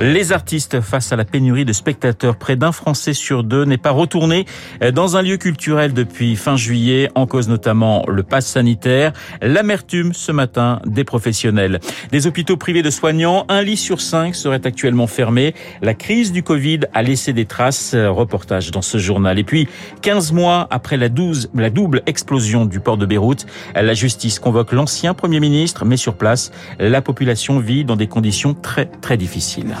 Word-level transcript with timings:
Les 0.00 0.32
artistes 0.32 0.80
face 0.80 1.12
à 1.12 1.16
la 1.16 1.24
pénurie 1.24 1.64
de 1.64 1.72
spectateurs, 1.72 2.36
près 2.36 2.56
d'un 2.56 2.72
Français 2.72 3.12
sur 3.12 3.44
deux 3.44 3.64
n'est 3.64 3.76
pas 3.76 3.90
retourné 3.90 4.46
dans 4.94 5.16
un 5.16 5.22
lieu 5.22 5.36
culturel 5.36 5.92
depuis 5.92 6.36
fin 6.36 6.56
juillet, 6.56 7.10
en 7.14 7.26
cause 7.26 7.48
notamment 7.48 8.04
le 8.08 8.22
pass 8.22 8.46
sanitaire, 8.46 9.12
l'amertume 9.42 10.14
ce 10.14 10.32
matin 10.32 10.80
des 10.86 11.04
professionnels. 11.04 11.80
Des 12.10 12.26
hôpitaux 12.26 12.56
privés 12.56 12.82
de 12.82 12.90
soignants, 12.90 13.44
un 13.48 13.62
lit 13.62 13.76
sur 13.76 14.00
cinq 14.00 14.34
serait 14.34 14.66
actuellement 14.66 15.06
fermé. 15.06 15.54
La 15.82 15.94
crise 15.94 16.32
du 16.32 16.42
Covid 16.42 16.80
a 16.94 17.02
laissé 17.02 17.32
des 17.32 17.44
traces. 17.44 17.94
Reportage 17.94 18.70
dans 18.70 18.82
ce 18.82 18.98
journal. 18.98 19.38
Et 19.38 19.44
puis, 19.44 19.68
15 20.02 20.32
mois 20.32 20.66
après 20.70 20.96
la, 20.96 21.08
12, 21.08 21.50
la 21.54 21.70
double 21.70 22.02
explosion 22.06 22.64
du 22.64 22.80
port 22.80 22.96
de 22.96 23.04
Beyrouth, 23.04 23.46
la 23.74 23.94
justice 23.94 24.38
convoque 24.38 24.72
l'ancien 24.72 25.14
Premier 25.14 25.40
ministre, 25.40 25.84
mais 25.84 25.96
sur 25.96 26.14
place, 26.14 26.50
la 26.78 27.02
population 27.02 27.58
vit 27.58 27.84
dans 27.84 27.96
des 27.96 28.06
conditions 28.06 28.54
très, 28.54 28.86
très 28.86 29.17
difficile. 29.18 29.76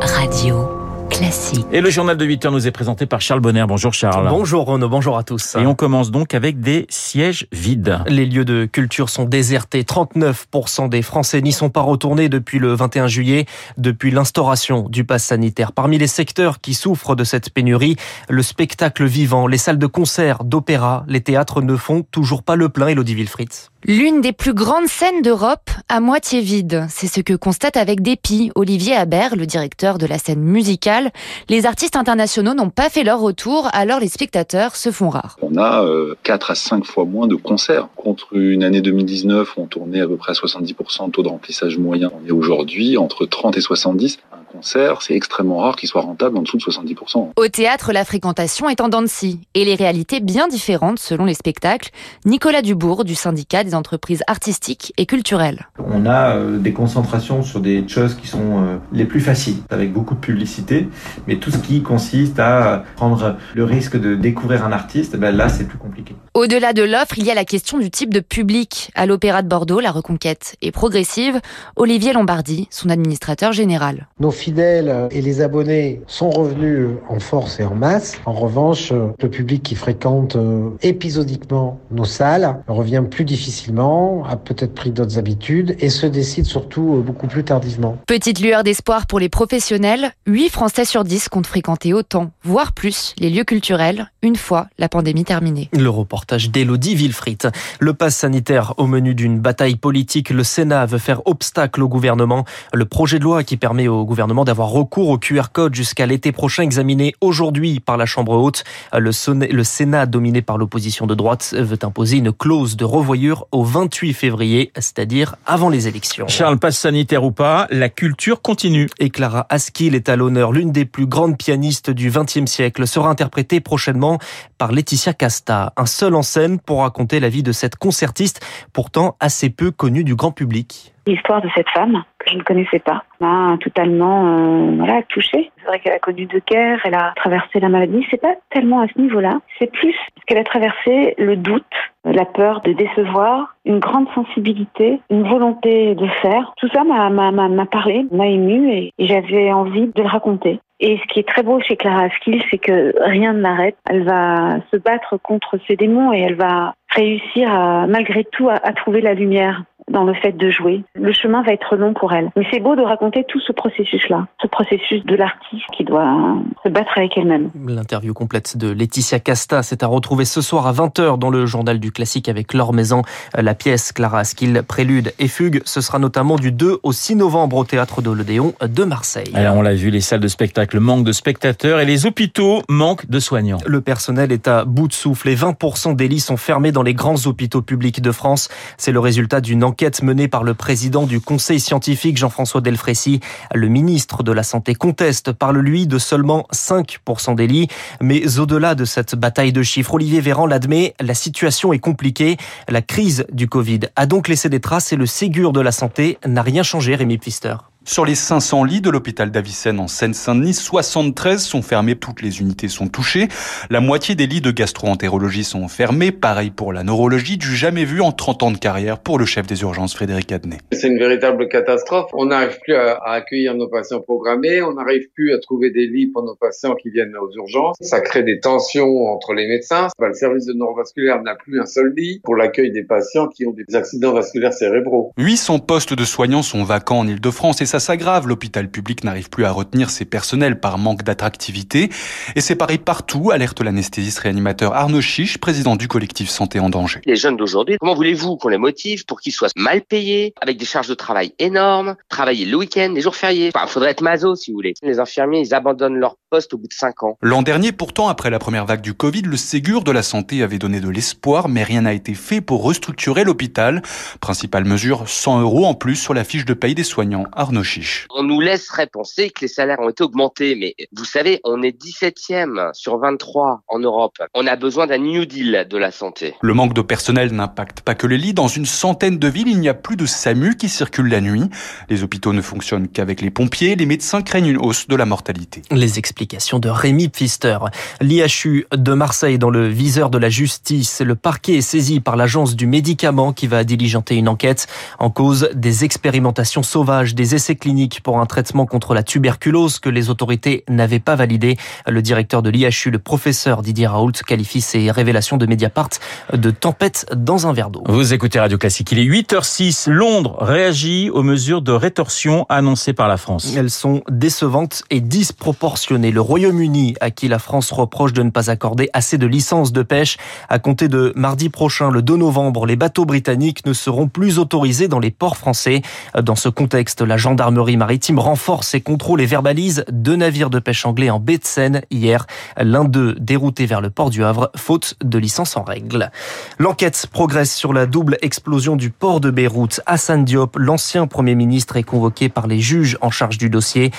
Radio 0.00 0.68
classique. 1.08 1.66
Et 1.72 1.80
le 1.80 1.90
journal 1.90 2.16
de 2.16 2.24
8 2.24 2.46
heures 2.46 2.52
nous 2.52 2.66
est 2.66 2.72
présenté 2.72 3.06
par 3.06 3.20
Charles 3.20 3.40
Bonner. 3.40 3.64
Bonjour 3.68 3.94
Charles. 3.94 4.28
Bonjour 4.28 4.66
Renaud, 4.66 4.88
bonjour 4.88 5.16
à 5.16 5.22
tous. 5.22 5.54
Et 5.56 5.66
on 5.66 5.74
commence 5.74 6.10
donc 6.10 6.34
avec 6.34 6.60
des 6.60 6.86
sièges 6.88 7.46
vides. 7.52 8.00
Les 8.08 8.26
lieux 8.26 8.44
de 8.44 8.64
culture 8.64 9.08
sont 9.08 9.24
désertés. 9.24 9.82
39% 9.82 10.88
des 10.88 11.02
Français 11.02 11.40
n'y 11.42 11.52
sont 11.52 11.70
pas 11.70 11.82
retournés 11.82 12.28
depuis 12.28 12.58
le 12.58 12.74
21 12.74 13.06
juillet, 13.06 13.46
depuis 13.78 14.10
l'instauration 14.10 14.88
du 14.88 15.04
pass 15.04 15.24
sanitaire. 15.24 15.72
Parmi 15.72 15.98
les 15.98 16.08
secteurs 16.08 16.60
qui 16.60 16.74
souffrent 16.74 17.14
de 17.14 17.24
cette 17.24 17.50
pénurie, 17.50 17.96
le 18.28 18.42
spectacle 18.42 19.04
vivant, 19.04 19.46
les 19.46 19.58
salles 19.58 19.78
de 19.78 19.86
concert, 19.86 20.42
d'opéra, 20.42 21.04
les 21.08 21.20
théâtres 21.20 21.62
ne 21.62 21.76
font 21.76 22.02
toujours 22.02 22.42
pas 22.42 22.56
le 22.56 22.68
plein, 22.68 22.88
Elodie 22.88 23.14
Wilfried. 23.14 23.50
L'une 23.88 24.20
des 24.20 24.32
plus 24.32 24.52
grandes 24.52 24.88
scènes 24.88 25.22
d'Europe 25.22 25.70
à 25.88 26.00
moitié 26.00 26.40
vide. 26.40 26.86
C'est 26.88 27.06
ce 27.06 27.20
que 27.20 27.34
constate 27.34 27.76
avec 27.76 28.00
dépit 28.00 28.50
Olivier 28.56 28.96
Habert, 28.96 29.36
le 29.36 29.46
directeur 29.46 29.98
de 29.98 30.06
la 30.06 30.18
scène 30.18 30.40
musicale. 30.40 31.12
Les 31.48 31.66
artistes 31.66 31.94
internationaux 31.94 32.54
n'ont 32.54 32.70
pas 32.70 32.90
fait 32.90 33.04
leur 33.04 33.20
retour, 33.20 33.68
alors 33.72 34.00
les 34.00 34.08
spectateurs 34.08 34.74
se 34.74 34.90
font 34.90 35.08
rares. 35.08 35.36
On 35.40 35.56
a 35.56 35.84
euh, 35.84 36.16
4 36.24 36.50
à 36.50 36.54
5 36.56 36.84
fois 36.84 37.04
moins 37.04 37.28
de 37.28 37.36
concerts. 37.36 37.86
Contre 37.94 38.36
une 38.36 38.64
année 38.64 38.80
2019, 38.80 39.54
on 39.56 39.66
tournait 39.66 40.00
à 40.00 40.08
peu 40.08 40.16
près 40.16 40.32
à 40.32 40.34
70% 40.34 41.06
de 41.06 41.10
taux 41.12 41.22
de 41.22 41.28
remplissage 41.28 41.78
moyen. 41.78 42.10
On 42.20 42.26
est 42.26 42.32
aujourd'hui 42.32 42.98
entre 42.98 43.24
30 43.24 43.56
et 43.56 43.60
70. 43.60 44.18
Concert, 44.56 45.02
c'est 45.02 45.14
extrêmement 45.14 45.58
rare 45.58 45.76
qu'il 45.76 45.86
soit 45.86 46.00
rentable 46.00 46.38
en 46.38 46.42
dessous 46.42 46.56
de 46.56 46.62
70%. 46.62 47.32
Au 47.36 47.48
théâtre, 47.48 47.92
la 47.92 48.06
fréquentation 48.06 48.70
est 48.70 48.80
en 48.80 48.88
dents 48.88 49.02
de 49.02 49.06
scie 49.06 49.40
et 49.52 49.66
les 49.66 49.74
réalités 49.74 50.20
bien 50.20 50.48
différentes 50.48 50.98
selon 50.98 51.26
les 51.26 51.34
spectacles. 51.34 51.90
Nicolas 52.24 52.62
Dubourg 52.62 53.04
du 53.04 53.14
syndicat 53.14 53.64
des 53.64 53.74
entreprises 53.74 54.22
artistiques 54.26 54.94
et 54.96 55.04
culturelles. 55.04 55.68
On 55.78 56.06
a 56.06 56.36
euh, 56.36 56.56
des 56.56 56.72
concentrations 56.72 57.42
sur 57.42 57.60
des 57.60 57.86
choses 57.86 58.14
qui 58.14 58.28
sont 58.28 58.38
euh, 58.38 58.78
les 58.92 59.04
plus 59.04 59.20
faciles, 59.20 59.58
avec 59.68 59.92
beaucoup 59.92 60.14
de 60.14 60.20
publicité, 60.20 60.88
mais 61.26 61.36
tout 61.36 61.50
ce 61.50 61.58
qui 61.58 61.82
consiste 61.82 62.38
à 62.38 62.84
prendre 62.96 63.36
le 63.54 63.64
risque 63.64 64.00
de 64.00 64.14
découvrir 64.14 64.64
un 64.64 64.72
artiste, 64.72 65.16
ben 65.16 65.36
là 65.36 65.50
c'est 65.50 65.64
plus 65.64 65.78
compliqué. 65.78 66.14
Au-delà 66.32 66.72
de 66.72 66.82
l'offre, 66.82 67.18
il 67.18 67.26
y 67.26 67.30
a 67.30 67.34
la 67.34 67.44
question 67.44 67.78
du 67.78 67.90
type 67.90 68.14
de 68.14 68.20
public. 68.20 68.90
À 68.94 69.04
l'Opéra 69.04 69.42
de 69.42 69.48
Bordeaux, 69.48 69.80
la 69.80 69.90
reconquête 69.90 70.56
est 70.62 70.70
progressive. 70.70 71.40
Olivier 71.76 72.14
Lombardi, 72.14 72.68
son 72.70 72.88
administrateur 72.88 73.52
général. 73.52 74.08
Nos 74.18 74.30
fidèles 74.46 75.08
et 75.10 75.22
les 75.22 75.40
abonnés 75.40 76.02
sont 76.06 76.30
revenus 76.30 76.86
en 77.08 77.18
force 77.18 77.58
et 77.58 77.64
en 77.64 77.74
masse. 77.74 78.20
En 78.26 78.32
revanche, 78.32 78.92
le 78.92 79.28
public 79.28 79.64
qui 79.64 79.74
fréquente 79.74 80.36
euh, 80.36 80.70
épisodiquement 80.82 81.80
nos 81.90 82.04
salles 82.04 82.62
revient 82.68 83.02
plus 83.10 83.24
difficilement, 83.24 84.24
a 84.24 84.36
peut-être 84.36 84.72
pris 84.72 84.92
d'autres 84.92 85.18
habitudes 85.18 85.74
et 85.80 85.88
se 85.88 86.06
décide 86.06 86.44
surtout 86.44 86.94
euh, 86.94 87.00
beaucoup 87.00 87.26
plus 87.26 87.42
tardivement. 87.42 87.96
Petite 88.06 88.38
lueur 88.38 88.62
d'espoir 88.62 89.08
pour 89.08 89.18
les 89.18 89.28
professionnels, 89.28 90.12
8 90.28 90.50
Français 90.50 90.84
sur 90.84 91.02
10 91.02 91.28
comptent 91.28 91.48
fréquenter 91.48 91.92
autant, 91.92 92.30
voire 92.44 92.72
plus, 92.72 93.16
les 93.18 93.30
lieux 93.30 93.42
culturels 93.42 94.12
une 94.26 94.36
fois 94.36 94.66
la 94.78 94.88
pandémie 94.88 95.24
terminée. 95.24 95.68
Le 95.72 95.88
reportage 95.88 96.50
d'Elodie 96.50 96.96
Wilfried. 96.96 97.50
Le 97.78 97.94
pass 97.94 98.16
sanitaire 98.16 98.74
au 98.76 98.86
menu 98.86 99.14
d'une 99.14 99.38
bataille 99.38 99.76
politique, 99.76 100.30
le 100.30 100.42
Sénat 100.42 100.84
veut 100.86 100.98
faire 100.98 101.22
obstacle 101.26 101.82
au 101.82 101.88
gouvernement. 101.88 102.44
Le 102.74 102.84
projet 102.84 103.18
de 103.18 103.24
loi 103.24 103.44
qui 103.44 103.56
permet 103.56 103.86
au 103.86 104.04
gouvernement 104.04 104.35
d'avoir 104.44 104.68
recours 104.68 105.08
au 105.08 105.18
QR 105.18 105.46
code 105.52 105.74
jusqu'à 105.74 106.06
l'été 106.06 106.32
prochain, 106.32 106.62
examiné 106.62 107.14
aujourd'hui 107.20 107.80
par 107.80 107.96
la 107.96 108.06
Chambre 108.06 108.32
haute. 108.32 108.64
Le, 108.92 109.10
le 109.52 109.64
Sénat, 109.64 110.06
dominé 110.06 110.42
par 110.42 110.58
l'opposition 110.58 111.06
de 111.06 111.14
droite, 111.14 111.54
veut 111.56 111.78
imposer 111.82 112.18
une 112.18 112.32
clause 112.32 112.76
de 112.76 112.84
revoyure 112.84 113.46
au 113.52 113.64
28 113.64 114.12
février, 114.12 114.72
c'est-à-dire 114.74 115.36
avant 115.46 115.68
les 115.68 115.88
élections. 115.88 116.28
Charles, 116.28 116.58
passe 116.58 116.78
sanitaire 116.78 117.24
ou 117.24 117.32
pas, 117.32 117.66
la 117.70 117.88
culture 117.88 118.42
continue. 118.42 118.88
Et 118.98 119.10
Clara 119.10 119.46
Askill 119.50 119.94
est 119.94 120.08
à 120.08 120.16
l'honneur. 120.16 120.52
L'une 120.52 120.72
des 120.72 120.84
plus 120.84 121.06
grandes 121.06 121.36
pianistes 121.36 121.90
du 121.90 122.10
XXe 122.10 122.50
siècle 122.50 122.86
sera 122.86 123.08
interprétée 123.08 123.60
prochainement 123.60 124.18
par 124.58 124.72
Laetitia 124.72 125.12
Casta. 125.12 125.72
Un 125.76 125.86
seul 125.86 126.14
en 126.14 126.22
scène 126.22 126.58
pour 126.58 126.80
raconter 126.80 127.20
la 127.20 127.28
vie 127.28 127.42
de 127.42 127.52
cette 127.52 127.76
concertiste, 127.76 128.40
pourtant 128.72 129.16
assez 129.20 129.50
peu 129.50 129.70
connue 129.70 130.04
du 130.04 130.14
grand 130.14 130.32
public. 130.32 130.95
L'histoire 131.06 131.40
de 131.40 131.48
cette 131.54 131.68
femme 131.70 132.02
que 132.18 132.30
je 132.30 132.36
ne 132.36 132.42
connaissais 132.42 132.80
pas 132.80 133.04
m'a 133.20 133.56
totalement 133.60 134.26
euh, 134.26 134.72
voilà 134.76 135.02
touchée. 135.04 135.52
C'est 135.58 135.66
vrai 135.66 135.78
qu'elle 135.78 135.92
a 135.92 136.00
connu 136.00 136.26
deux 136.26 136.42
guerres, 136.46 136.80
elle 136.84 136.94
a 136.94 137.12
traversé 137.14 137.60
la 137.60 137.68
maladie. 137.68 138.04
C'est 138.10 138.20
pas 138.20 138.34
tellement 138.50 138.80
à 138.80 138.88
ce 138.88 139.00
niveau-là. 139.00 139.38
C'est 139.58 139.70
plus 139.70 139.94
qu'elle 140.26 140.38
a 140.38 140.44
traversé 140.44 141.14
le 141.16 141.36
doute, 141.36 141.64
la 142.04 142.24
peur 142.24 142.60
de 142.62 142.72
décevoir, 142.72 143.54
une 143.64 143.78
grande 143.78 144.08
sensibilité, 144.14 145.00
une 145.08 145.28
volonté 145.28 145.94
de 145.94 146.08
faire. 146.22 146.52
Tout 146.56 146.68
ça 146.74 146.82
m'a 146.82 147.08
m'a 147.08 147.66
parlé, 147.66 148.04
m'a 148.10 148.26
ému 148.26 148.72
et, 148.72 148.92
j'avais 148.98 149.52
envie 149.52 149.86
de 149.86 150.02
le 150.02 150.08
raconter. 150.08 150.60
Et 150.80 150.98
ce 150.98 151.06
qui 151.12 151.20
est 151.20 151.28
très 151.28 151.42
beau 151.42 151.60
chez 151.60 151.76
Clara 151.76 152.02
Askill, 152.02 152.42
c'est 152.50 152.58
que 152.58 152.92
rien 153.02 153.32
ne 153.32 153.40
l'arrête. 153.40 153.76
Elle 153.88 154.04
va 154.04 154.58
se 154.72 154.76
battre 154.76 155.16
contre 155.16 155.58
ses 155.66 155.76
démons 155.76 156.12
et 156.12 156.20
elle 156.20 156.34
va 156.34 156.74
réussir 156.90 157.50
à, 157.50 157.86
malgré 157.86 158.24
tout 158.24 158.48
à 158.50 158.72
trouver 158.72 159.00
la 159.00 159.14
lumière 159.14 159.62
dans 159.90 160.04
le 160.04 160.14
fait 160.14 160.32
de 160.32 160.50
jouer. 160.50 160.84
Le 160.94 161.12
chemin 161.12 161.42
va 161.42 161.52
être 161.52 161.76
long 161.76 161.94
pour 161.94 162.12
elle. 162.12 162.30
Mais 162.36 162.44
c'est 162.50 162.60
beau 162.60 162.74
de 162.74 162.82
raconter 162.82 163.24
tout 163.28 163.40
ce 163.40 163.52
processus-là, 163.52 164.26
ce 164.42 164.46
processus 164.48 165.04
de 165.04 165.14
l'artiste 165.14 165.64
qui 165.76 165.84
doit 165.84 166.36
se 166.64 166.68
battre 166.68 166.92
avec 166.96 167.16
elle-même. 167.16 167.50
L'interview 167.66 168.12
complète 168.12 168.56
de 168.56 168.70
Laetitia 168.70 169.20
Casta, 169.20 169.62
c'est 169.62 169.82
à 169.82 169.86
retrouver 169.86 170.24
ce 170.24 170.40
soir 170.40 170.66
à 170.66 170.72
20h 170.72 171.18
dans 171.18 171.30
le 171.30 171.46
journal 171.46 171.78
du 171.78 171.92
classique 171.92 172.28
avec 172.28 172.52
Laure 172.52 172.72
Maison. 172.72 173.02
La 173.36 173.54
pièce 173.54 173.92
Clara 173.92 174.20
Askill, 174.20 174.62
Prélude 174.66 175.12
et 175.18 175.28
Fugue, 175.28 175.62
ce 175.64 175.80
sera 175.80 175.98
notamment 175.98 176.36
du 176.36 176.50
2 176.50 176.80
au 176.82 176.92
6 176.92 177.16
novembre 177.16 177.56
au 177.56 177.64
théâtre 177.64 178.02
de 178.02 178.10
l'Odéon 178.10 178.54
de 178.60 178.84
Marseille. 178.84 179.30
Alors 179.34 179.56
on 179.56 179.62
l'a 179.62 179.74
vu, 179.74 179.90
les 179.90 180.00
salles 180.00 180.20
de 180.20 180.28
spectacle 180.28 180.80
manquent 180.80 181.04
de 181.04 181.12
spectateurs 181.12 181.78
et 181.78 181.84
les 181.84 182.06
hôpitaux 182.06 182.62
manquent 182.68 183.08
de 183.08 183.20
soignants. 183.20 183.58
Le 183.66 183.80
personnel 183.80 184.32
est 184.32 184.48
à 184.48 184.64
bout 184.64 184.88
de 184.88 184.92
souffle 184.92 185.28
et 185.28 185.36
20% 185.36 185.94
des 185.94 186.08
lits 186.08 186.20
sont 186.20 186.36
fermés 186.36 186.72
dans 186.72 186.82
les 186.82 186.94
grands 186.94 187.26
hôpitaux 187.26 187.62
publics 187.62 188.00
de 188.00 188.10
France. 188.10 188.48
C'est 188.78 188.92
le 188.92 189.00
résultat 189.00 189.40
d'une 189.40 189.62
enquête 189.62 189.75
menée 190.02 190.28
par 190.28 190.42
le 190.42 190.54
président 190.54 191.06
du 191.06 191.20
conseil 191.20 191.60
scientifique 191.60 192.16
Jean-François 192.16 192.60
Delfrécy. 192.60 193.20
Le 193.54 193.68
ministre 193.68 194.22
de 194.22 194.32
la 194.32 194.42
Santé 194.42 194.74
conteste, 194.74 195.32
parle 195.32 195.58
lui 195.58 195.86
de 195.86 195.98
seulement 195.98 196.46
5% 196.52 197.34
des 197.34 197.46
lits. 197.46 197.68
Mais 198.00 198.38
au-delà 198.38 198.74
de 198.74 198.84
cette 198.84 199.14
bataille 199.14 199.52
de 199.52 199.62
chiffres, 199.62 199.94
Olivier 199.94 200.20
Véran 200.20 200.46
l'admet, 200.46 200.94
la 201.00 201.14
situation 201.14 201.72
est 201.72 201.78
compliquée. 201.78 202.36
La 202.68 202.82
crise 202.82 203.26
du 203.32 203.48
Covid 203.48 203.80
a 203.96 204.06
donc 204.06 204.28
laissé 204.28 204.48
des 204.48 204.60
traces 204.60 204.92
et 204.92 204.96
le 204.96 205.06
Ségur 205.06 205.52
de 205.52 205.60
la 205.60 205.72
santé 205.72 206.18
n'a 206.26 206.42
rien 206.42 206.62
changé, 206.62 206.94
Rémi 206.94 207.18
Pfister. 207.18 207.56
Sur 207.88 208.04
les 208.04 208.16
500 208.16 208.64
lits 208.64 208.80
de 208.80 208.90
l'hôpital 208.90 209.30
d'Avicenne 209.30 209.78
en 209.78 209.86
Seine-Saint-Denis, 209.86 210.54
73 210.54 211.40
sont 211.40 211.62
fermés, 211.62 211.94
toutes 211.94 212.20
les 212.20 212.40
unités 212.40 212.66
sont 212.66 212.88
touchées. 212.88 213.28
La 213.70 213.78
moitié 213.78 214.16
des 214.16 214.26
lits 214.26 214.40
de 214.40 214.50
gastro-entérologie 214.50 215.44
sont 215.44 215.68
fermés, 215.68 216.10
pareil 216.10 216.50
pour 216.50 216.72
la 216.72 216.82
neurologie, 216.82 217.36
du 217.36 217.54
jamais 217.54 217.84
vu 217.84 218.00
en 218.00 218.10
30 218.10 218.42
ans 218.42 218.50
de 218.50 218.58
carrière 218.58 218.98
pour 218.98 219.20
le 219.20 219.24
chef 219.24 219.46
des 219.46 219.62
urgences 219.62 219.94
Frédéric 219.94 220.32
Adnet. 220.32 220.58
C'est 220.72 220.88
une 220.88 220.98
véritable 220.98 221.48
catastrophe. 221.48 222.10
On 222.12 222.26
n'arrive 222.26 222.58
plus 222.60 222.74
à, 222.74 222.98
accueillir 223.04 223.54
nos 223.54 223.68
patients 223.68 224.00
programmés, 224.00 224.62
on 224.62 224.74
n'arrive 224.74 225.08
plus 225.14 225.32
à 225.32 225.38
trouver 225.38 225.70
des 225.70 225.86
lits 225.86 226.08
pour 226.08 226.24
nos 226.24 226.34
patients 226.34 226.74
qui 226.74 226.90
viennent 226.90 227.16
aux 227.16 227.30
urgences. 227.36 227.76
Ça 227.80 228.00
crée 228.00 228.24
des 228.24 228.40
tensions 228.40 229.06
entre 229.06 229.32
les 229.32 229.46
médecins. 229.46 229.86
Le 230.00 230.12
service 230.12 230.46
de 230.46 230.54
neurovasculaire 230.54 231.22
n'a 231.22 231.36
plus 231.36 231.60
un 231.60 231.66
seul 231.66 231.94
lit 231.96 232.20
pour 232.24 232.34
l'accueil 232.34 232.72
des 232.72 232.82
patients 232.82 233.28
qui 233.28 233.46
ont 233.46 233.52
des 233.52 233.76
accidents 233.76 234.12
vasculaires 234.12 234.52
cérébraux. 234.52 235.12
800 235.18 235.60
postes 235.60 235.94
de 235.94 236.04
soignants 236.04 236.42
sont 236.42 236.64
vacants 236.64 236.98
en 236.98 237.06
Ile-de-France 237.06 237.60
et 237.60 237.66
ça 237.66 237.75
ça 237.78 237.86
s'aggrave. 237.88 238.26
L'hôpital 238.26 238.70
public 238.70 239.04
n'arrive 239.04 239.28
plus 239.28 239.44
à 239.44 239.50
retenir 239.50 239.90
ses 239.90 240.06
personnels 240.06 240.60
par 240.60 240.78
manque 240.78 241.02
d'attractivité. 241.02 241.90
Et 242.34 242.40
c'est 242.40 242.56
pareil 242.56 242.78
partout, 242.78 243.30
alerte 243.30 243.60
l'anesthésiste 243.60 244.20
réanimateur 244.20 244.74
Arnaud 244.74 245.02
Chiche, 245.02 245.36
président 245.38 245.76
du 245.76 245.86
collectif 245.86 246.30
Santé 246.30 246.58
en 246.58 246.70
danger. 246.70 247.00
Les 247.04 247.16
jeunes 247.16 247.36
d'aujourd'hui, 247.36 247.76
comment 247.78 247.94
voulez-vous 247.94 248.36
qu'on 248.36 248.48
les 248.48 248.56
motive 248.56 249.04
pour 249.04 249.20
qu'ils 249.20 249.32
soient 249.32 249.48
mal 249.56 249.82
payés, 249.82 250.32
avec 250.40 250.56
des 250.56 250.64
charges 250.64 250.88
de 250.88 250.94
travail 250.94 251.34
énormes, 251.38 251.96
travailler 252.08 252.46
le 252.46 252.56
week-end, 252.56 252.92
les 252.94 253.02
jours 253.02 253.16
fériés? 253.16 253.50
Enfin, 253.54 253.66
faudrait 253.66 253.90
être 253.90 254.00
maso 254.00 254.34
si 254.36 254.50
vous 254.50 254.56
voulez. 254.56 254.72
Les 254.82 254.98
infirmiers, 254.98 255.40
ils 255.40 255.54
abandonnent 255.54 255.98
leur 255.98 256.16
poste 256.28 256.54
au 256.54 256.58
bout 256.58 256.68
de 256.68 256.72
5 256.72 257.02
ans. 257.02 257.18
L'an 257.22 257.42
dernier, 257.42 257.72
pourtant, 257.72 258.08
après 258.08 258.30
la 258.30 258.38
première 258.38 258.66
vague 258.66 258.80
du 258.80 258.94
Covid, 258.94 259.22
le 259.22 259.36
Ségur 259.36 259.82
de 259.84 259.92
la 259.92 260.02
santé 260.02 260.42
avait 260.42 260.58
donné 260.58 260.80
de 260.80 260.88
l'espoir, 260.88 261.48
mais 261.48 261.62
rien 261.62 261.82
n'a 261.82 261.92
été 261.92 262.14
fait 262.14 262.40
pour 262.40 262.62
restructurer 262.62 263.24
l'hôpital. 263.24 263.82
Principale 264.20 264.64
mesure, 264.64 265.08
100 265.08 265.40
euros 265.40 265.66
en 265.66 265.74
plus 265.74 265.96
sur 265.96 266.14
la 266.14 266.24
fiche 266.24 266.44
de 266.44 266.54
paye 266.54 266.74
des 266.74 266.84
soignants. 266.84 267.24
Arnaud 267.32 267.62
Chiche. 267.62 268.06
On 268.14 268.22
nous 268.22 268.40
laisserait 268.40 268.86
penser 268.86 269.30
que 269.30 269.40
les 269.42 269.48
salaires 269.48 269.80
ont 269.80 269.88
été 269.88 270.02
augmentés, 270.02 270.56
mais 270.56 270.74
vous 270.96 271.04
savez, 271.04 271.40
on 271.44 271.62
est 271.62 271.80
17e 271.80 272.74
sur 272.74 272.98
23 272.98 273.62
en 273.68 273.78
Europe. 273.78 274.18
On 274.34 274.46
a 274.46 274.56
besoin 274.56 274.86
d'un 274.86 274.98
New 274.98 275.24
Deal 275.24 275.66
de 275.70 275.78
la 275.78 275.90
santé. 275.90 276.34
Le 276.42 276.54
manque 276.54 276.74
de 276.74 276.82
personnel 276.82 277.32
n'impacte 277.32 277.80
pas 277.80 277.94
que 277.94 278.06
les 278.06 278.18
lits. 278.18 278.34
Dans 278.34 278.48
une 278.48 278.66
centaine 278.66 279.18
de 279.18 279.28
villes, 279.28 279.48
il 279.48 279.60
n'y 279.60 279.68
a 279.68 279.74
plus 279.74 279.96
de 279.96 280.06
SAMU 280.06 280.56
qui 280.56 280.68
circulent 280.68 281.08
la 281.08 281.20
nuit. 281.20 281.44
Les 281.88 282.02
hôpitaux 282.02 282.32
ne 282.32 282.42
fonctionnent 282.42 282.88
qu'avec 282.88 283.20
les 283.20 283.30
pompiers. 283.30 283.76
Les 283.76 283.86
médecins 283.86 284.22
craignent 284.22 284.48
une 284.48 284.58
hausse 284.58 284.88
de 284.88 284.96
la 284.96 285.06
mortalité. 285.06 285.62
Les 285.70 285.98
explications 285.98 286.25
de 286.26 286.68
Rémi 286.68 287.08
Pfister. 287.08 287.58
L'IHU 288.00 288.66
de 288.74 288.92
Marseille 288.94 289.38
dans 289.38 289.50
le 289.50 289.68
viseur 289.68 290.10
de 290.10 290.18
la 290.18 290.28
justice. 290.28 291.00
Le 291.00 291.14
parquet 291.14 291.56
est 291.58 291.60
saisi 291.60 292.00
par 292.00 292.16
l'agence 292.16 292.56
du 292.56 292.66
médicament 292.66 293.32
qui 293.32 293.46
va 293.46 293.62
diligenter 293.62 294.16
une 294.16 294.28
enquête 294.28 294.66
en 294.98 295.08
cause 295.08 295.48
des 295.54 295.84
expérimentations 295.84 296.64
sauvages, 296.64 297.14
des 297.14 297.34
essais 297.36 297.54
cliniques 297.54 298.00
pour 298.02 298.18
un 298.18 298.26
traitement 298.26 298.66
contre 298.66 298.92
la 298.92 299.04
tuberculose 299.04 299.78
que 299.78 299.88
les 299.88 300.10
autorités 300.10 300.64
n'avaient 300.68 300.98
pas 300.98 301.14
validé. 301.14 301.56
Le 301.86 302.02
directeur 302.02 302.42
de 302.42 302.50
l'IHU, 302.50 302.90
le 302.90 302.98
professeur 302.98 303.62
Didier 303.62 303.86
Raoult, 303.86 304.12
qualifie 304.26 304.60
ces 304.60 304.90
révélations 304.90 305.36
de 305.36 305.46
Mediapart 305.46 305.90
de 306.32 306.50
tempête 306.50 307.06
dans 307.14 307.46
un 307.46 307.52
verre 307.52 307.70
d'eau. 307.70 307.84
Vous 307.86 308.12
écoutez 308.12 308.40
Radio 308.40 308.58
Classique. 308.58 308.90
Il 308.90 308.98
est 308.98 309.04
8h06. 309.04 309.88
Londres 309.90 310.36
réagit 310.40 311.08
aux 311.10 311.22
mesures 311.22 311.62
de 311.62 311.72
rétorsion 311.72 312.46
annoncées 312.48 312.94
par 312.94 313.06
la 313.06 313.16
France. 313.16 313.54
Elles 313.56 313.70
sont 313.70 314.02
décevantes 314.10 314.82
et 314.90 315.00
disproportionnées. 315.00 316.05
Le 316.10 316.20
Royaume-Uni, 316.20 316.94
à 317.00 317.10
qui 317.10 317.28
la 317.28 317.38
France 317.38 317.72
reproche 317.72 318.12
de 318.12 318.22
ne 318.22 318.30
pas 318.30 318.50
accorder 318.50 318.90
assez 318.92 319.18
de 319.18 319.26
licences 319.26 319.72
de 319.72 319.82
pêche, 319.82 320.16
à 320.48 320.58
compter 320.58 320.88
de 320.88 321.12
mardi 321.16 321.48
prochain, 321.48 321.90
le 321.90 322.02
2 322.02 322.16
novembre, 322.16 322.66
les 322.66 322.76
bateaux 322.76 323.04
britanniques 323.04 323.66
ne 323.66 323.72
seront 323.72 324.08
plus 324.08 324.38
autorisés 324.38 324.88
dans 324.88 324.98
les 324.98 325.10
ports 325.10 325.36
français. 325.36 325.82
Dans 326.20 326.36
ce 326.36 326.48
contexte, 326.48 327.00
la 327.02 327.16
gendarmerie 327.16 327.76
maritime 327.76 328.18
renforce 328.18 328.68
ses 328.68 328.80
contrôles 328.80 329.20
et 329.20 329.26
verbalise 329.26 329.84
deux 329.90 330.16
navires 330.16 330.50
de 330.50 330.58
pêche 330.58 330.86
anglais 330.86 331.10
en 331.10 331.20
baie 331.20 331.38
de 331.38 331.44
Seine 331.44 331.82
hier. 331.90 332.26
L'un 332.56 332.84
d'eux 332.84 333.14
dérouté 333.18 333.66
vers 333.66 333.80
le 333.80 333.90
port 333.90 334.10
du 334.10 334.24
Havre, 334.24 334.50
faute 334.56 334.94
de 335.04 335.18
licence 335.18 335.56
en 335.56 335.62
règle. 335.62 336.10
L'enquête 336.58 337.06
progresse 337.10 337.54
sur 337.54 337.72
la 337.72 337.86
double 337.86 338.18
explosion 338.22 338.76
du 338.76 338.90
port 338.90 339.20
de 339.20 339.30
Beyrouth. 339.30 339.80
Hassan 339.86 340.24
Diop, 340.24 340.56
l'ancien 340.56 341.06
Premier 341.06 341.34
ministre, 341.34 341.76
est 341.76 341.82
convoqué 341.82 342.28
par 342.28 342.46
les 342.46 342.60
juges 342.60 342.98
en 343.00 343.10
charge 343.10 343.38
du 343.38 343.50
dossier. 343.50 343.90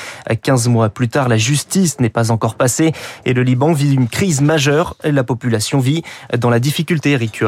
15 0.41 0.67
mois 0.67 0.89
plus 0.89 1.09
tard, 1.09 1.29
la 1.29 1.37
justice 1.37 1.96
n'est 2.01 2.09
pas 2.09 2.31
encore 2.31 2.55
passée 2.55 2.91
et 3.25 3.33
le 3.33 3.43
Liban 3.43 3.73
vit 3.73 3.93
une 3.93 4.07
crise 4.07 4.41
majeure. 4.41 4.95
La 5.03 5.23
population 5.23 5.79
vit 5.79 6.03
dans 6.37 6.49
la 6.49 6.59
difficulté, 6.59 7.11
Eric. 7.11 7.43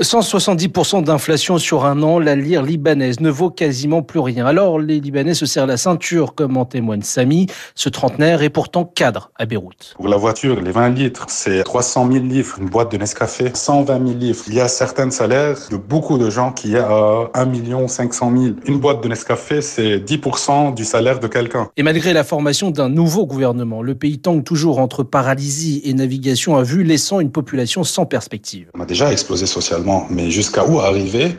170% 0.00 1.04
d'inflation 1.04 1.58
sur 1.58 1.84
un 1.84 2.02
an, 2.02 2.18
la 2.18 2.34
lire 2.34 2.62
libanaise 2.62 3.20
ne 3.20 3.28
vaut 3.28 3.50
quasiment 3.50 4.02
plus 4.02 4.20
rien. 4.20 4.46
Alors 4.46 4.78
les 4.78 5.00
Libanais 5.00 5.34
se 5.34 5.44
serrent 5.44 5.66
la 5.66 5.76
ceinture, 5.76 6.34
comme 6.34 6.56
en 6.56 6.64
témoigne 6.64 7.02
Samy. 7.02 7.46
Ce 7.74 7.90
trentenaire 7.90 8.42
est 8.42 8.48
pourtant 8.48 8.86
cadre 8.86 9.30
à 9.36 9.44
Beyrouth. 9.44 9.92
Pour 9.96 10.08
la 10.08 10.16
voiture, 10.16 10.62
les 10.62 10.70
20 10.70 10.88
litres, 10.90 11.26
c'est 11.28 11.62
300 11.62 12.10
000 12.10 12.24
livres, 12.24 12.56
une 12.58 12.70
boîte 12.70 12.90
de 12.90 12.96
Nescafé, 12.96 13.50
120 13.52 14.06
000 14.06 14.18
livres. 14.18 14.42
Il 14.46 14.54
y 14.54 14.60
a 14.60 14.68
certains 14.68 15.10
salaires 15.10 15.58
de 15.70 15.76
beaucoup 15.76 16.16
de 16.16 16.30
gens 16.30 16.52
qui 16.52 16.74
a 16.78 17.28
1 17.34 17.44
million 17.44 17.86
500 17.86 18.32
000. 18.34 18.54
Une 18.64 18.78
boîte 18.78 19.02
de 19.02 19.08
Nescafé, 19.08 19.60
c'est 19.60 19.98
10% 19.98 20.74
du 20.74 20.86
salaire 20.86 21.20
de 21.20 21.26
quelqu'un. 21.26 21.68
Et 21.76 21.82
malgré 21.82 22.14
la 22.14 22.24
formation 22.24 22.70
d'un 22.70 22.88
nouveau 22.88 23.26
gouvernement, 23.26 23.82
le 23.82 23.94
pays 23.94 24.20
tangue 24.20 24.42
toujours 24.42 24.78
entre 24.78 25.02
paralysie 25.02 25.82
et 25.84 25.92
navigation 25.92 26.56
à 26.56 26.62
vue, 26.62 26.82
laissant 26.82 27.20
une 27.20 27.30
population 27.30 27.84
sans 27.84 28.06
perspective. 28.06 28.70
On 28.74 28.80
a 28.80 28.86
déjà 28.86 29.12
explosé 29.12 29.44
socialement 29.44 29.81
mais 30.10 30.30
jusqu'à 30.30 30.66
où 30.66 30.80
arriver, 30.80 31.36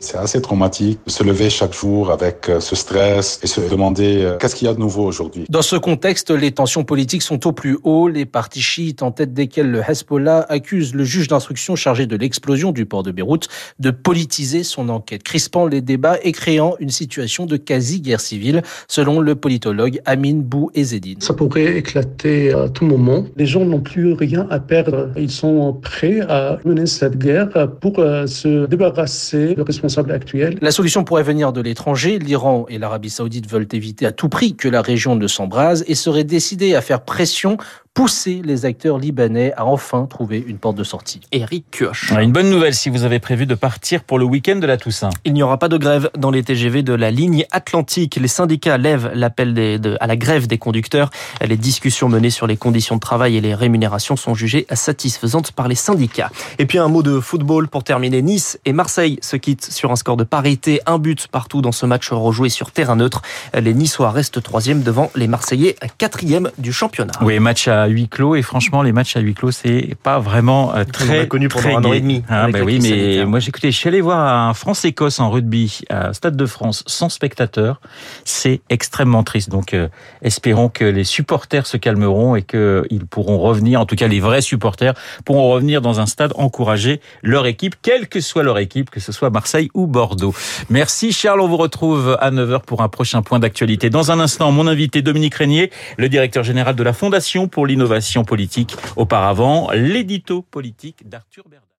c'est 0.00 0.16
assez 0.16 0.40
traumatique. 0.40 0.98
Se 1.06 1.22
lever 1.22 1.50
chaque 1.50 1.74
jour 1.74 2.10
avec 2.10 2.48
euh, 2.48 2.60
ce 2.60 2.76
stress 2.76 3.40
et 3.42 3.46
se 3.46 3.60
demander 3.60 4.22
euh, 4.22 4.36
qu'est-ce 4.38 4.54
qu'il 4.54 4.66
y 4.66 4.70
a 4.70 4.74
de 4.74 4.80
nouveau 4.80 5.04
aujourd'hui. 5.04 5.44
Dans 5.48 5.62
ce 5.62 5.76
contexte, 5.76 6.30
les 6.30 6.52
tensions 6.52 6.84
politiques 6.84 7.22
sont 7.22 7.46
au 7.46 7.52
plus 7.52 7.78
haut. 7.84 8.08
Les 8.08 8.26
partis 8.26 8.62
chiites, 8.62 9.02
en 9.02 9.10
tête 9.10 9.32
desquels 9.32 9.70
le 9.70 9.80
Hezbollah, 9.86 10.46
accusent 10.48 10.94
le 10.94 11.04
juge 11.04 11.28
d'instruction 11.28 11.76
chargé 11.76 12.06
de 12.06 12.16
l'explosion 12.16 12.72
du 12.72 12.86
port 12.86 13.02
de 13.02 13.10
Beyrouth 13.10 13.48
de 13.78 13.90
politiser 13.90 14.64
son 14.64 14.88
enquête, 14.88 15.22
crispant 15.22 15.66
les 15.66 15.80
débats 15.80 16.18
et 16.22 16.32
créant 16.32 16.74
une 16.80 16.90
situation 16.90 17.46
de 17.46 17.56
quasi-guerre 17.56 18.20
civile, 18.20 18.62
selon 18.88 19.20
le 19.20 19.34
politologue 19.34 20.00
Amin 20.04 20.36
Bou 20.36 20.70
Ezedine. 20.74 21.20
Ça 21.20 21.34
pourrait 21.34 21.76
éclater 21.76 22.52
à 22.52 22.68
tout 22.68 22.84
moment. 22.84 23.24
Les 23.36 23.46
gens 23.46 23.64
n'ont 23.64 23.80
plus 23.80 24.12
rien 24.12 24.46
à 24.50 24.58
perdre. 24.58 25.10
Ils 25.16 25.30
sont 25.30 25.72
prêts 25.74 26.20
à 26.28 26.58
mener 26.64 26.86
cette 26.86 27.18
guerre 27.18 27.48
pour 27.82 27.98
euh, 27.98 28.26
se 28.28 28.64
débarrasser 28.66 29.56
du 29.56 29.60
responsable 29.60 30.12
actuel. 30.12 30.56
La 30.62 30.70
solution 30.70 31.02
pourrait 31.02 31.24
venir 31.24 31.52
de 31.52 31.60
l'étranger. 31.60 32.20
L'Iran 32.20 32.64
et 32.68 32.78
l'Arabie 32.78 33.10
saoudite 33.10 33.50
veulent 33.50 33.66
éviter 33.72 34.06
à 34.06 34.12
tout 34.12 34.28
prix 34.28 34.54
que 34.54 34.68
la 34.68 34.82
région 34.82 35.16
ne 35.16 35.26
s'embrase 35.26 35.84
et 35.88 35.96
seraient 35.96 36.22
décidés 36.22 36.76
à 36.76 36.80
faire 36.80 37.04
pression 37.04 37.56
pousser 37.94 38.40
les 38.42 38.64
acteurs 38.64 38.98
libanais 38.98 39.52
à 39.56 39.66
enfin 39.66 40.06
trouver 40.06 40.42
une 40.46 40.56
porte 40.56 40.76
de 40.76 40.84
sortie. 40.84 41.20
Eric 41.30 41.66
Kioch. 41.70 42.10
Une 42.18 42.32
bonne 42.32 42.48
nouvelle 42.48 42.74
si 42.74 42.88
vous 42.88 43.04
avez 43.04 43.18
prévu 43.18 43.44
de 43.44 43.54
partir 43.54 44.02
pour 44.02 44.18
le 44.18 44.24
week-end 44.24 44.56
de 44.56 44.66
la 44.66 44.78
Toussaint. 44.78 45.10
Il 45.26 45.34
n'y 45.34 45.42
aura 45.42 45.58
pas 45.58 45.68
de 45.68 45.76
grève 45.76 46.10
dans 46.16 46.30
les 46.30 46.42
TGV 46.42 46.82
de 46.82 46.94
la 46.94 47.10
ligne 47.10 47.44
Atlantique. 47.50 48.16
Les 48.16 48.28
syndicats 48.28 48.78
lèvent 48.78 49.12
l'appel 49.14 49.78
à 50.00 50.06
la 50.06 50.16
grève 50.16 50.46
des 50.46 50.56
conducteurs. 50.56 51.10
Les 51.46 51.58
discussions 51.58 52.08
menées 52.08 52.30
sur 52.30 52.46
les 52.46 52.56
conditions 52.56 52.94
de 52.94 53.00
travail 53.00 53.36
et 53.36 53.42
les 53.42 53.54
rémunérations 53.54 54.16
sont 54.16 54.34
jugées 54.34 54.66
satisfaisantes 54.72 55.52
par 55.52 55.68
les 55.68 55.74
syndicats. 55.74 56.30
Et 56.58 56.64
puis 56.64 56.78
un 56.78 56.88
mot 56.88 57.02
de 57.02 57.20
football 57.20 57.68
pour 57.68 57.84
terminer. 57.84 58.22
Nice 58.22 58.58
et 58.64 58.72
Marseille 58.72 59.18
se 59.20 59.36
quittent 59.36 59.70
sur 59.70 59.92
un 59.92 59.96
score 59.96 60.16
de 60.16 60.24
parité. 60.24 60.80
Un 60.86 60.98
but 60.98 61.28
partout 61.28 61.60
dans 61.60 61.72
ce 61.72 61.84
match 61.84 62.10
rejoué 62.10 62.48
sur 62.48 62.70
terrain 62.70 62.96
neutre. 62.96 63.20
Les 63.54 63.74
Niçois 63.74 64.10
restent 64.10 64.42
troisième 64.42 64.82
devant 64.82 65.10
les 65.14 65.26
Marseillais 65.26 65.76
quatrième 65.98 66.50
du 66.56 66.72
championnat. 66.72 67.12
Oui, 67.20 67.38
match 67.38 67.68
à 67.68 67.81
huis 67.86 68.08
clos 68.08 68.34
et 68.34 68.42
franchement 68.42 68.82
les 68.82 68.92
matchs 68.92 69.16
à 69.16 69.20
huis 69.20 69.34
clos 69.34 69.50
c'est 69.50 69.96
pas 70.02 70.18
vraiment 70.18 70.74
euh, 70.74 70.84
très 70.84 71.28
connu 71.28 71.48
pendant 71.48 71.62
très 71.62 71.74
un 71.74 71.84
an 71.84 71.92
et 71.92 72.00
demi. 72.00 72.22
Ah, 72.28 72.48
bah 72.48 72.60
oui, 72.64 72.78
mais 72.80 73.24
moi 73.24 73.38
j'écoutais, 73.38 73.70
je 73.70 73.76
suis 73.76 73.88
allé 73.88 74.00
voir 74.00 74.48
un 74.48 74.54
France-Écosse 74.54 75.20
en 75.20 75.30
rugby 75.30 75.80
à 75.88 76.12
Stade 76.12 76.36
de 76.36 76.46
France 76.46 76.84
sans 76.86 77.08
spectateurs. 77.08 77.80
C'est 78.24 78.60
extrêmement 78.68 79.22
triste. 79.22 79.50
Donc 79.50 79.74
euh, 79.74 79.88
espérons 80.22 80.68
que 80.68 80.84
les 80.84 81.04
supporters 81.04 81.66
se 81.66 81.76
calmeront 81.76 82.36
et 82.36 82.42
que 82.42 82.84
ils 82.90 83.06
pourront 83.06 83.38
revenir, 83.38 83.80
en 83.80 83.86
tout 83.86 83.96
cas 83.96 84.08
les 84.08 84.20
vrais 84.20 84.40
supporters 84.40 84.94
pourront 85.24 85.50
revenir 85.50 85.82
dans 85.82 86.00
un 86.00 86.06
stade 86.06 86.32
encourager 86.36 87.00
leur 87.22 87.46
équipe, 87.46 87.76
quelle 87.82 88.08
que 88.08 88.20
soit 88.20 88.42
leur 88.42 88.58
équipe, 88.58 88.90
que 88.90 89.00
ce 89.00 89.12
soit 89.12 89.30
Marseille 89.30 89.70
ou 89.74 89.86
Bordeaux. 89.86 90.34
Merci 90.70 91.12
Charles, 91.12 91.40
on 91.40 91.48
vous 91.48 91.56
retrouve 91.56 92.16
à 92.20 92.30
9h 92.30 92.62
pour 92.62 92.82
un 92.82 92.88
prochain 92.88 93.22
point 93.22 93.38
d'actualité. 93.38 93.90
Dans 93.90 94.10
un 94.10 94.20
instant, 94.20 94.52
mon 94.52 94.66
invité 94.66 95.02
Dominique 95.02 95.34
Régnier, 95.34 95.70
le 95.98 96.08
directeur 96.08 96.44
général 96.44 96.74
de 96.74 96.82
la 96.82 96.92
Fondation 96.92 97.48
pour 97.48 97.66
l'innovation 97.72 98.24
politique. 98.24 98.76
Auparavant, 98.96 99.70
l'édito 99.72 100.42
politique 100.42 101.08
d'Arthur 101.08 101.44
Berda. 101.48 101.66